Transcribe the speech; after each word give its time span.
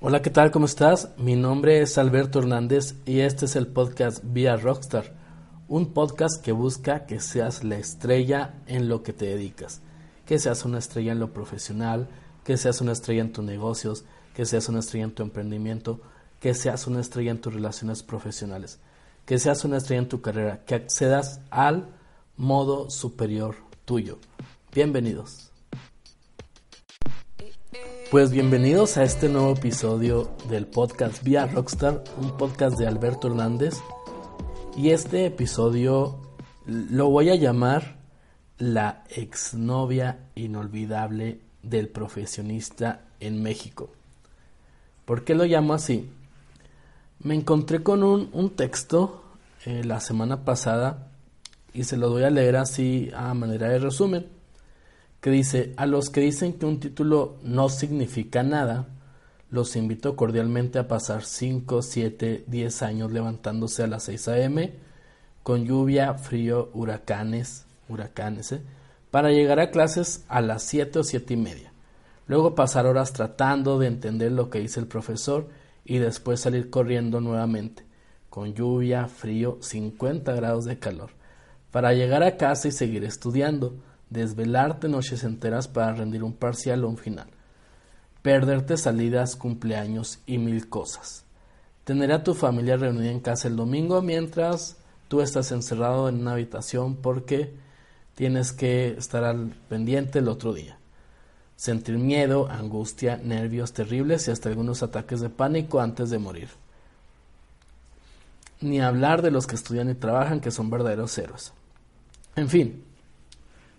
Hola, 0.00 0.22
¿qué 0.22 0.30
tal? 0.30 0.52
¿Cómo 0.52 0.66
estás? 0.66 1.08
Mi 1.18 1.34
nombre 1.34 1.82
es 1.82 1.98
Alberto 1.98 2.38
Hernández 2.38 2.94
y 3.04 3.18
este 3.18 3.46
es 3.46 3.56
el 3.56 3.66
podcast 3.66 4.22
Vía 4.22 4.56
Rockstar, 4.56 5.12
un 5.66 5.92
podcast 5.92 6.40
que 6.40 6.52
busca 6.52 7.04
que 7.04 7.18
seas 7.18 7.64
la 7.64 7.76
estrella 7.76 8.62
en 8.68 8.88
lo 8.88 9.02
que 9.02 9.12
te 9.12 9.26
dedicas, 9.26 9.80
que 10.24 10.38
seas 10.38 10.64
una 10.64 10.78
estrella 10.78 11.10
en 11.10 11.18
lo 11.18 11.32
profesional, 11.32 12.08
que 12.44 12.56
seas 12.58 12.80
una 12.80 12.92
estrella 12.92 13.22
en 13.22 13.32
tus 13.32 13.44
negocios, 13.44 14.04
que 14.34 14.46
seas 14.46 14.68
una 14.68 14.78
estrella 14.78 15.06
en 15.06 15.14
tu 15.16 15.24
emprendimiento, 15.24 16.00
que 16.38 16.54
seas 16.54 16.86
una 16.86 17.00
estrella 17.00 17.32
en 17.32 17.40
tus 17.40 17.54
relaciones 17.54 18.04
profesionales, 18.04 18.78
que 19.26 19.40
seas 19.40 19.64
una 19.64 19.78
estrella 19.78 20.02
en 20.02 20.08
tu 20.08 20.20
carrera, 20.20 20.64
que 20.64 20.76
accedas 20.76 21.40
al 21.50 21.88
modo 22.36 22.88
superior 22.88 23.56
tuyo. 23.84 24.18
Bienvenidos. 24.72 25.53
Pues 28.14 28.30
bienvenidos 28.30 28.96
a 28.96 29.02
este 29.02 29.28
nuevo 29.28 29.54
episodio 29.54 30.30
del 30.48 30.68
podcast 30.68 31.24
Vía 31.24 31.48
Rockstar, 31.48 32.04
un 32.16 32.36
podcast 32.36 32.78
de 32.78 32.86
Alberto 32.86 33.26
Hernández. 33.26 33.74
Y 34.76 34.90
este 34.90 35.26
episodio 35.26 36.16
lo 36.64 37.08
voy 37.08 37.30
a 37.30 37.34
llamar 37.34 37.96
La 38.56 39.02
exnovia 39.08 40.28
inolvidable 40.36 41.40
del 41.64 41.88
profesionista 41.88 43.00
en 43.18 43.42
México. 43.42 43.90
¿Por 45.06 45.24
qué 45.24 45.34
lo 45.34 45.42
llamo 45.42 45.74
así? 45.74 46.08
Me 47.18 47.34
encontré 47.34 47.82
con 47.82 48.04
un, 48.04 48.50
texto 48.50 49.24
eh, 49.64 49.82
la 49.82 49.98
semana 49.98 50.44
pasada 50.44 51.08
y 51.72 51.82
se 51.82 51.96
lo 51.96 52.10
voy 52.10 52.22
a 52.22 52.30
leer 52.30 52.58
así 52.58 53.10
a 53.12 53.34
manera 53.34 53.70
de 53.70 53.80
resumen 53.80 54.43
que 55.24 55.30
dice, 55.30 55.72
a 55.78 55.86
los 55.86 56.10
que 56.10 56.20
dicen 56.20 56.52
que 56.52 56.66
un 56.66 56.80
título 56.80 57.38
no 57.42 57.70
significa 57.70 58.42
nada, 58.42 58.88
los 59.48 59.74
invito 59.74 60.16
cordialmente 60.16 60.78
a 60.78 60.86
pasar 60.86 61.24
5, 61.24 61.80
7, 61.80 62.44
10 62.46 62.82
años 62.82 63.10
levantándose 63.10 63.82
a 63.82 63.86
las 63.86 64.02
6 64.02 64.28
a.m. 64.28 64.74
con 65.42 65.64
lluvia, 65.64 66.12
frío, 66.12 66.68
huracanes, 66.74 67.64
huracanes, 67.88 68.52
¿eh? 68.52 68.60
para 69.10 69.30
llegar 69.30 69.60
a 69.60 69.70
clases 69.70 70.26
a 70.28 70.42
las 70.42 70.62
7 70.64 70.98
o 70.98 71.02
7 71.02 71.32
y 71.32 71.36
media. 71.38 71.72
Luego 72.26 72.54
pasar 72.54 72.84
horas 72.84 73.14
tratando 73.14 73.78
de 73.78 73.86
entender 73.86 74.30
lo 74.30 74.50
que 74.50 74.60
dice 74.60 74.78
el 74.78 74.88
profesor 74.88 75.48
y 75.86 75.96
después 75.96 76.40
salir 76.40 76.68
corriendo 76.68 77.22
nuevamente, 77.22 77.86
con 78.28 78.52
lluvia, 78.52 79.08
frío, 79.08 79.56
50 79.62 80.34
grados 80.34 80.66
de 80.66 80.78
calor, 80.78 81.12
para 81.70 81.94
llegar 81.94 82.22
a 82.22 82.36
casa 82.36 82.68
y 82.68 82.72
seguir 82.72 83.04
estudiando 83.04 83.74
desvelarte 84.14 84.88
noches 84.88 85.24
enteras 85.24 85.66
para 85.68 85.92
rendir 85.92 86.22
un 86.22 86.32
parcial 86.32 86.84
o 86.84 86.88
un 86.88 86.96
final, 86.96 87.26
perderte 88.22 88.76
salidas, 88.76 89.36
cumpleaños 89.36 90.20
y 90.24 90.38
mil 90.38 90.68
cosas, 90.68 91.24
tener 91.82 92.12
a 92.12 92.22
tu 92.22 92.32
familia 92.34 92.76
reunida 92.76 93.10
en 93.10 93.20
casa 93.20 93.48
el 93.48 93.56
domingo 93.56 94.00
mientras 94.00 94.76
tú 95.08 95.20
estás 95.20 95.50
encerrado 95.50 96.08
en 96.08 96.20
una 96.20 96.32
habitación 96.32 96.94
porque 96.96 97.52
tienes 98.14 98.52
que 98.52 98.92
estar 98.92 99.24
al 99.24 99.48
pendiente 99.68 100.20
el 100.20 100.28
otro 100.28 100.54
día, 100.54 100.78
sentir 101.56 101.98
miedo, 101.98 102.48
angustia, 102.48 103.16
nervios 103.16 103.72
terribles 103.72 104.28
y 104.28 104.30
hasta 104.30 104.48
algunos 104.48 104.84
ataques 104.84 105.20
de 105.20 105.28
pánico 105.28 105.80
antes 105.80 106.08
de 106.08 106.18
morir. 106.18 106.48
Ni 108.60 108.80
hablar 108.80 109.22
de 109.22 109.32
los 109.32 109.48
que 109.48 109.56
estudian 109.56 109.90
y 109.90 109.94
trabajan 109.94 110.40
que 110.40 110.52
son 110.52 110.70
verdaderos 110.70 111.18
héroes. 111.18 111.52
En 112.36 112.48
fin, 112.48 112.84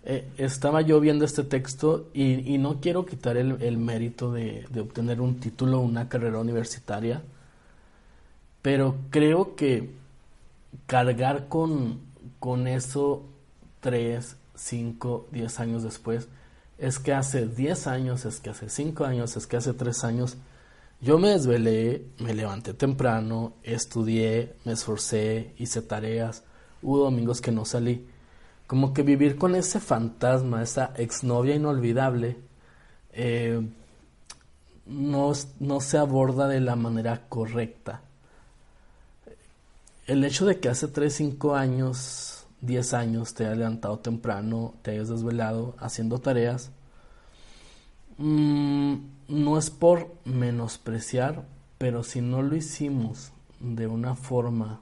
eh, 0.08 0.24
estaba 0.38 0.82
yo 0.82 1.00
viendo 1.00 1.24
este 1.24 1.42
texto 1.42 2.06
y, 2.14 2.58
no 2.58 2.80
quiero 2.80 3.04
quitar 3.04 3.36
el, 3.36 3.76
mérito 3.76 4.30
de, 4.30 4.64
obtener 4.80 5.20
un 5.20 5.40
título, 5.40 5.80
una 5.80 6.08
carrera 6.08 6.38
universitaria, 6.38 7.22
pero 8.62 8.94
creo 9.10 9.56
que 9.56 9.90
cargar 10.86 11.48
con, 11.48 11.98
con 12.38 12.68
eso 12.68 13.24
tres, 13.80 14.36
cinco, 14.54 15.26
diez 15.32 15.58
años 15.58 15.82
después, 15.82 16.28
es 16.78 17.00
que 17.00 17.12
hace 17.12 17.48
diez 17.48 17.88
años, 17.88 18.26
es 18.26 18.38
que 18.38 18.50
hace 18.50 18.68
cinco 18.68 19.04
años, 19.06 19.36
es 19.36 19.48
que 19.48 19.56
hace 19.56 19.72
tres 19.72 20.04
años, 20.04 20.36
yo 21.00 21.18
me 21.18 21.30
desvelé, 21.30 22.04
me 22.20 22.32
levanté 22.32 22.74
temprano, 22.74 23.54
estudié, 23.64 24.54
me 24.64 24.74
esforcé, 24.74 25.52
hice 25.58 25.82
tareas, 25.82 26.44
hubo 26.80 26.98
domingos 26.98 27.40
que 27.40 27.50
no 27.50 27.64
salí 27.64 28.06
como 28.66 28.92
que 28.92 29.02
vivir 29.02 29.36
con 29.36 29.54
ese 29.54 29.80
fantasma, 29.80 30.62
esa 30.62 30.92
exnovia 30.96 31.54
inolvidable, 31.54 32.36
eh, 33.12 33.60
no, 34.86 35.34
se 35.34 35.98
aborda 35.98 36.48
de 36.48 36.60
la 36.60 36.76
manera 36.76 37.22
correcta. 37.28 38.02
El 40.06 40.24
hecho 40.24 40.46
de 40.46 40.60
que 40.60 40.68
hace 40.68 40.88
3, 40.88 41.12
5 41.12 41.56
años, 41.56 42.46
10 42.60 42.94
años 42.94 43.34
te 43.34 43.44
hayas 43.44 43.58
levantado 43.58 43.98
temprano, 43.98 44.74
te 44.82 44.92
hayas 44.92 45.08
desvelado 45.08 45.74
haciendo 45.78 46.20
tareas, 46.20 46.70
mm, 48.18 48.94
no 49.28 49.58
es 49.58 49.70
por 49.70 50.14
menospreciar, 50.24 51.44
pero 51.78 52.04
si 52.04 52.20
no 52.20 52.42
lo 52.42 52.54
hicimos 52.54 53.32
de 53.58 53.86
una 53.88 54.14
forma 54.14 54.80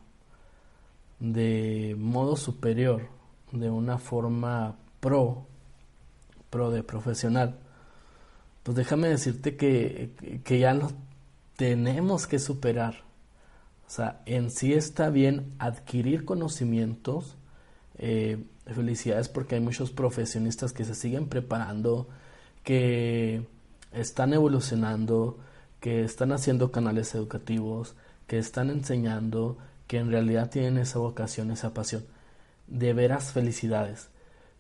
de 1.20 1.96
modo 1.98 2.36
superior, 2.36 3.08
de 3.54 3.70
una 3.70 3.98
forma 3.98 4.76
pro, 5.00 5.46
pro 6.50 6.70
de 6.70 6.82
profesional, 6.82 7.58
pues 8.62 8.76
déjame 8.76 9.08
decirte 9.08 9.56
que, 9.56 10.40
que 10.44 10.58
ya 10.58 10.74
lo 10.74 10.90
tenemos 11.56 12.26
que 12.26 12.38
superar. 12.38 13.02
O 13.86 13.90
sea, 13.90 14.22
en 14.26 14.50
sí 14.50 14.72
está 14.72 15.10
bien 15.10 15.54
adquirir 15.58 16.24
conocimientos. 16.24 17.36
Eh, 17.98 18.42
felicidades 18.66 19.28
porque 19.28 19.56
hay 19.56 19.60
muchos 19.60 19.90
profesionistas 19.90 20.72
que 20.72 20.84
se 20.84 20.94
siguen 20.94 21.28
preparando, 21.28 22.08
que 22.62 23.46
están 23.92 24.32
evolucionando, 24.32 25.38
que 25.80 26.02
están 26.02 26.32
haciendo 26.32 26.72
canales 26.72 27.14
educativos, 27.14 27.94
que 28.26 28.38
están 28.38 28.70
enseñando, 28.70 29.58
que 29.86 29.98
en 29.98 30.10
realidad 30.10 30.50
tienen 30.50 30.78
esa 30.78 30.98
vocación, 30.98 31.50
esa 31.50 31.74
pasión 31.74 32.04
de 32.66 32.92
veras 32.92 33.32
felicidades. 33.32 34.08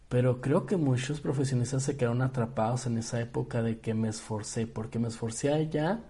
Pero 0.08 0.40
creo 0.40 0.66
que 0.66 0.76
muchos 0.76 1.20
profesionistas 1.20 1.82
se 1.82 1.96
quedaron 1.96 2.22
atrapados 2.22 2.86
en 2.86 2.98
esa 2.98 3.20
época 3.20 3.62
de 3.62 3.80
que 3.80 3.94
me 3.94 4.08
esforcé, 4.08 4.66
porque 4.66 4.98
me 4.98 5.08
esforcé 5.08 5.52
allá, 5.52 6.00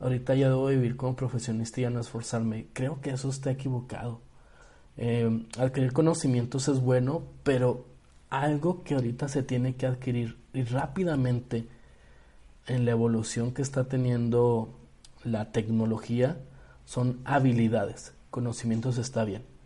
ahorita 0.00 0.34
ya 0.34 0.48
debo 0.48 0.66
vivir 0.66 0.96
como 0.96 1.16
profesionista 1.16 1.80
y 1.80 1.84
ya 1.84 1.90
no 1.90 2.00
esforzarme. 2.00 2.66
Creo 2.72 3.00
que 3.00 3.10
eso 3.10 3.30
está 3.30 3.50
equivocado. 3.50 4.20
Eh, 4.96 5.46
adquirir 5.58 5.92
conocimientos 5.92 6.68
es 6.68 6.80
bueno, 6.80 7.22
pero 7.44 7.86
algo 8.30 8.82
que 8.82 8.94
ahorita 8.94 9.28
se 9.28 9.42
tiene 9.42 9.76
que 9.76 9.86
adquirir 9.86 10.38
y 10.52 10.64
rápidamente 10.64 11.68
en 12.66 12.84
la 12.84 12.90
evolución 12.90 13.52
que 13.52 13.62
está 13.62 13.84
teniendo 13.84 14.74
la 15.24 15.52
tecnología 15.52 16.38
son 16.84 17.20
habilidades. 17.24 18.12
Conocimientos 18.30 18.98
está 18.98 19.24
bien 19.24 19.57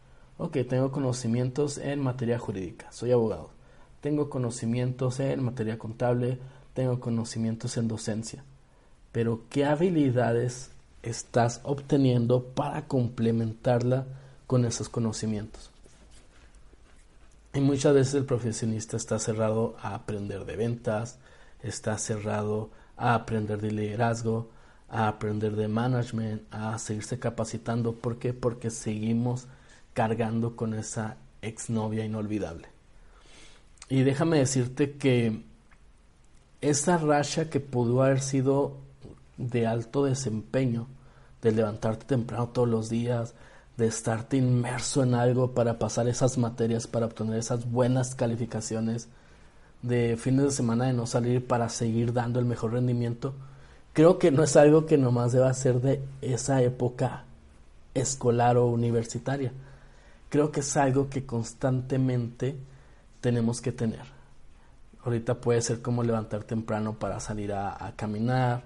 Ok, 0.45 0.57
tengo 0.69 0.91
conocimientos 0.91 1.79
en 1.79 2.01
materia 2.01 2.37
jurídica, 2.37 2.91
soy 2.91 3.13
abogado. 3.13 3.51
Tengo 4.01 4.29
conocimientos 4.29 5.21
en 5.21 5.41
materia 5.41 5.79
contable, 5.79 6.41
tengo 6.75 6.99
conocimientos 6.99 7.77
en 7.77 7.87
docencia. 7.87 8.43
Pero 9.13 9.43
¿qué 9.51 9.65
habilidades 9.65 10.73
estás 11.05 11.61
obteniendo 11.63 12.43
para 12.43 12.89
complementarla 12.89 14.05
con 14.49 14.65
esos 14.65 14.89
conocimientos? 14.89 15.71
Y 17.55 17.61
muchas 17.61 17.95
veces 17.95 18.15
el 18.15 18.25
profesionista 18.25 18.97
está 18.97 19.21
cerrado 19.21 19.77
a 19.81 19.95
aprender 19.95 20.45
de 20.45 20.57
ventas, 20.57 21.21
está 21.63 21.97
cerrado 21.99 22.71
a 22.97 23.15
aprender 23.15 23.61
de 23.61 23.71
liderazgo, 23.71 24.49
a 24.89 25.07
aprender 25.07 25.55
de 25.55 25.69
management, 25.69 26.43
a 26.53 26.77
seguirse 26.81 27.21
capacitando. 27.21 27.95
¿Por 27.95 28.19
qué? 28.19 28.35
Porque 28.35 28.71
seguimos 28.71 29.47
cargando 29.95 30.57
con 30.57 30.75
esa 30.75 31.17
exnovia 31.43 32.05
inolvidable. 32.05 32.69
Y 33.89 34.03
déjame 34.03 34.39
decirte 34.39 34.93
que 34.93 35.43
esa 36.61 36.97
racha 36.97 37.51
que 37.51 37.61
pudo 37.61 38.03
haber 38.03 38.21
sido 38.21 38.77
de 39.37 39.67
alto 39.67 40.05
desempeño, 40.05 40.87
de 41.43 41.53
levantarte 41.53 42.07
temprano 42.07 42.49
todos 42.49 42.69
los 42.69 42.89
días, 42.89 43.35
de 43.77 43.87
estarte 43.87 44.37
inmerso 44.37 45.03
en 45.03 45.15
algo 45.15 45.53
para 45.53 45.79
pasar 45.79 46.07
esas 46.09 46.39
materias, 46.39 46.87
para 46.87 47.07
obtener 47.07 47.39
esas 47.39 47.71
buenas 47.71 48.15
calificaciones, 48.15 49.09
de 49.83 50.17
fines 50.17 50.45
de 50.45 50.51
semana 50.53 50.87
de 50.87 50.93
no 50.93 51.07
salir 51.07 51.45
para 51.45 51.69
seguir 51.69 52.13
dando 52.13 52.39
el 52.39 52.47
mejor 52.47 52.73
rendimiento, 52.73 53.35
creo 53.93 54.19
que 54.19 54.31
no 54.31 54.45
es 54.45 54.57
algo 54.57 54.87
que 54.87 54.97
nomás 54.97 55.33
deba 55.33 55.53
ser 55.55 55.81
de 55.81 56.01
esa 56.21 56.63
época 56.63 57.25
escolar 57.95 58.57
o 58.57 58.67
universitaria. 58.67 59.53
Creo 60.33 60.51
que 60.51 60.61
es 60.61 60.79
algo 60.79 61.11
que 61.11 61.27
constantemente 61.27 62.57
tenemos 63.21 63.61
que 63.61 63.71
tener. 63.71 64.01
Ahorita 65.05 65.39
puede 65.43 65.61
ser 65.61 65.83
como 65.83 66.03
levantar 66.03 66.45
temprano 66.45 66.99
para 66.99 67.21
salir 67.21 67.53
a, 67.53 67.93
caminar, 67.97 68.65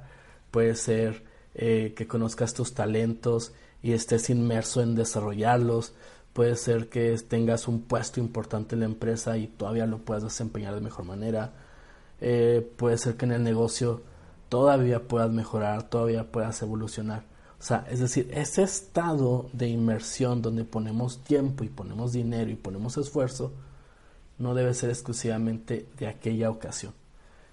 puede 0.52 0.76
ser 0.76 1.24
eh, 1.56 1.92
que 1.96 2.06
conozcas 2.06 2.54
tus 2.54 2.72
talentos 2.72 3.52
y 3.82 3.94
estés 3.94 4.30
inmerso 4.30 4.80
en 4.80 4.94
desarrollarlos, 4.94 5.92
puede 6.32 6.54
ser 6.54 6.88
que 6.88 7.18
tengas 7.28 7.66
un 7.66 7.82
puesto 7.82 8.20
importante 8.20 8.76
en 8.76 8.82
la 8.82 8.86
empresa 8.86 9.36
y 9.36 9.48
todavía 9.48 9.86
lo 9.86 9.98
puedas 9.98 10.22
desempeñar 10.22 10.72
de 10.72 10.80
mejor 10.80 11.04
manera, 11.04 11.52
eh, 12.20 12.64
puede 12.76 12.96
ser 12.96 13.16
que 13.16 13.24
en 13.24 13.32
el 13.32 13.42
negocio 13.42 14.02
todavía 14.48 15.08
puedas 15.08 15.32
mejorar, 15.32 15.82
todavía 15.82 16.30
puedas 16.30 16.62
evolucionar. 16.62 17.24
O 17.58 17.62
sea, 17.62 17.86
es 17.90 18.00
decir, 18.00 18.30
ese 18.32 18.62
estado 18.62 19.48
de 19.52 19.68
inmersión 19.68 20.42
donde 20.42 20.64
ponemos 20.64 21.24
tiempo 21.24 21.64
y 21.64 21.68
ponemos 21.68 22.12
dinero 22.12 22.50
y 22.50 22.54
ponemos 22.54 22.96
esfuerzo, 22.98 23.52
no 24.38 24.54
debe 24.54 24.74
ser 24.74 24.90
exclusivamente 24.90 25.86
de 25.98 26.06
aquella 26.06 26.50
ocasión. 26.50 26.92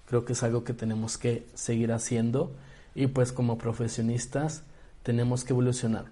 Creo 0.06 0.24
que 0.24 0.34
es 0.34 0.42
algo 0.42 0.64
que 0.64 0.74
tenemos 0.74 1.16
que 1.16 1.46
seguir 1.54 1.92
haciendo 1.92 2.52
y 2.94 3.06
pues 3.06 3.32
como 3.32 3.56
profesionistas 3.56 4.62
tenemos 5.02 5.44
que 5.44 5.54
evolucionar. 5.54 6.06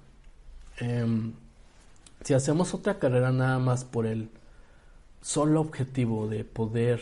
Em, 0.78 1.34
si 2.24 2.34
hacemos 2.34 2.72
otra 2.72 2.98
carrera 2.98 3.30
nada 3.32 3.58
más 3.58 3.84
por 3.84 4.06
el 4.06 4.30
solo 5.20 5.60
objetivo 5.60 6.28
de 6.28 6.44
poder 6.44 7.00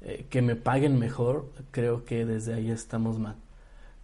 eh, 0.00 0.26
que 0.30 0.42
me 0.42 0.56
paguen 0.56 0.98
mejor, 0.98 1.46
creo 1.70 2.04
que 2.04 2.24
desde 2.24 2.54
ahí 2.54 2.70
estamos 2.70 3.18
mal. 3.18 3.36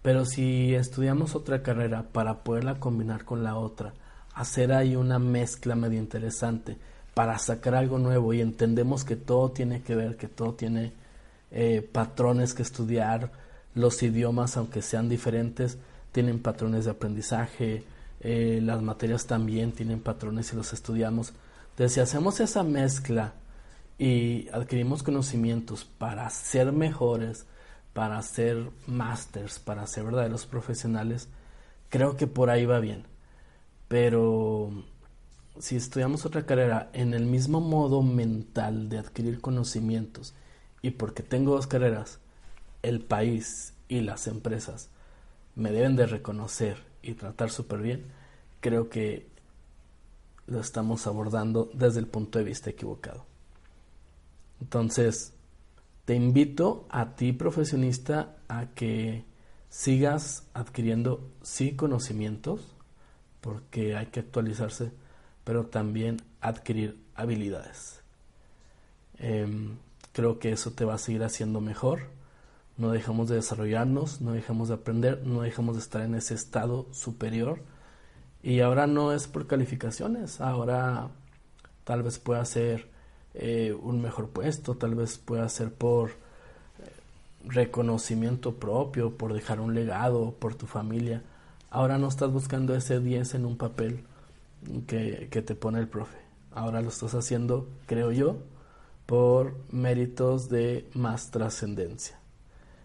Pero 0.08 0.25
si 0.25 0.75
estudiamos 0.75 1.34
otra 1.34 1.62
carrera 1.62 2.02
para 2.02 2.43
poderla 2.43 2.81
combinar 2.81 3.26
con 3.26 3.44
la 3.44 3.56
otra, 3.56 3.93
hacer 4.32 4.72
ahí 4.72 4.96
una 4.96 5.19
mezcla 5.19 5.75
medio 5.75 5.99
interesante, 5.99 6.78
para 7.12 7.38
sacar 7.38 7.75
algo 7.75 7.99
nuevo 7.99 8.32
y 8.32 8.40
entendemos 8.40 9.05
que 9.05 9.16
todo 9.16 9.50
tiene 9.50 9.82
que 9.82 9.94
ver, 9.94 10.16
que 10.16 10.26
todo 10.26 10.55
tiene 10.55 10.94
eh, 11.50 11.87
patrones 11.93 12.55
que 12.55 12.62
estudiar, 12.62 13.32
los 13.75 14.02
idiomas, 14.02 14.56
aunque 14.56 14.81
sean 14.81 15.10
diferentes, 15.10 15.76
tienen 16.11 16.40
patrones 16.40 16.87
de 16.87 16.93
aprendizaje, 16.93 17.84
eh, 18.20 18.61
las 18.62 18.81
materias 18.81 19.26
también 19.26 19.72
tienen 19.72 20.00
patrones 20.00 20.50
y 20.54 20.56
los 20.56 20.72
estudiamos. 20.72 21.34
Entonces, 21.72 21.93
si 21.93 22.00
hacemos 22.00 22.40
esa 22.40 22.62
mezcla 22.62 23.34
y 23.99 24.49
adquirimos 24.54 25.02
conocimientos 25.02 25.84
para 25.84 26.31
ser 26.31 26.72
mejores, 26.72 27.44
para 27.99 28.23
ser 28.23 28.71
masters, 28.87 29.59
para 29.59 29.85
ser 29.89 30.05
verdaderos 30.05 30.47
profesionales, 30.47 31.29
creo 31.89 32.17
que 32.17 32.29
por 32.29 32.49
ahí 32.49 32.65
va 32.65 32.79
bien. 32.79 33.03
Pero 33.89 34.71
si 35.59 35.75
estudiamos 35.75 36.25
otra 36.25 36.47
carrera 36.47 36.91
en 36.93 37.12
el 37.12 37.27
mismo 37.27 37.61
modo 37.61 38.05
mental 38.05 38.89
de 38.89 38.99
adquirir 38.99 39.41
conocimientos 39.41 40.33
y 40.81 40.91
porque 40.91 41.25
tengo 41.25 41.56
dos 41.56 41.67
carreras, 41.67 42.21
el 42.85 43.00
país 43.00 43.75
y 43.89 44.03
las 44.03 44.29
empresas 44.29 44.91
me 45.56 45.73
deben 45.73 45.97
de 45.97 46.06
reconocer 46.06 46.77
y 47.03 47.15
tratar 47.15 47.50
súper 47.50 47.81
bien, 47.81 48.05
creo 48.61 48.91
que 48.91 49.27
lo 50.47 50.61
estamos 50.61 51.09
abordando 51.09 51.69
desde 51.75 51.99
el 51.99 52.06
punto 52.06 52.39
de 52.39 52.45
vista 52.45 52.71
equivocado. 52.71 53.27
Entonces, 54.61 55.33
te 56.08 56.14
invito 56.14 56.87
a 56.88 57.16
ti 57.16 57.34
profesionista 57.34 58.38
a 58.49 58.69
que 58.69 59.26
sigas 59.69 60.49
adquiriendo 60.55 61.31
sí 61.43 61.76
conocimientos, 61.76 62.75
porque 63.43 63.94
hay 63.94 64.06
que 64.06 64.20
actualizarse 64.20 64.90
pero 65.44 65.66
también 65.66 66.16
adquirir 66.40 66.99
habilidades. 67.14 68.00
Em, 69.19 69.76
creo 70.12 70.38
que 70.38 70.50
eso 70.50 70.70
te 70.70 70.87
va 70.87 70.94
a 70.94 70.99
seguir 70.99 71.22
haciendo 71.25 71.60
mejor. 71.60 72.05
No 72.78 72.90
dejamos 72.90 73.28
de 73.28 73.34
desarrollarnos, 73.34 74.22
no 74.22 74.32
dejamos 74.32 74.69
de 74.69 74.76
aprender, 74.76 75.26
no 75.26 75.43
dejamos 75.43 75.76
de 75.76 75.82
estar 75.82 76.00
en 76.00 76.14
ese 76.14 76.32
estado 76.32 76.87
superior. 76.90 77.61
Y 78.43 78.61
ahora 78.61 78.87
no 78.87 79.12
es 79.12 79.26
por 79.26 79.46
calificaciones, 79.46 80.40
ahora 80.40 81.11
tal 81.84 82.02
vez 82.02 82.19
pueda 82.19 82.43
ser 82.46 82.96
eh, 83.40 83.73
un 83.73 84.02
mejor 84.02 84.29
puesto, 84.29 84.75
tal 84.75 84.96
vez 84.96 85.17
pueda 85.17 85.49
ser 85.49 85.73
por 85.73 86.11
eh, 86.11 86.12
reconocimiento 87.44 88.56
propio, 88.56 89.17
por 89.17 89.32
dejar 89.32 89.61
un 89.61 89.75
legado, 89.75 90.35
por 90.38 90.56
tu 90.56 90.67
familia. 90.67 91.23
Ahora 91.70 91.99
no 91.99 92.08
estás 92.08 92.32
buscando 92.32 92.75
ese 92.75 92.99
10 92.99 93.35
en 93.35 93.46
un 93.46 93.56
papel, 93.56 94.00
que, 94.88 95.29
te 95.31 95.55
pone 95.55 95.79
el 95.79 95.87
profe. 95.87 96.19
Ahora 96.52 96.82
lo 96.82 96.88
estás 96.88 97.14
haciendo, 97.14 97.69
creo 97.87 98.11
yo, 98.11 98.38
por 99.06 99.55
méritos 99.70 100.49
de 100.49 100.88
más 100.94 101.31
trascendencia. 101.31 102.19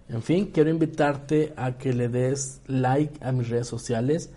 En 0.07 0.21
fin, 0.21 0.51
quiero 0.53 0.69
invitarte 0.69 1.53
a 1.55 1.79
que 1.79 1.93
le 1.93 2.09
des 2.09 2.61
like 2.67 3.23
a 3.25 3.31
mis 3.31 3.49
redes 3.49 3.67
sociales. 3.67 4.29